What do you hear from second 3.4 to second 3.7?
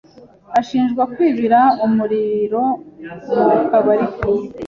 mu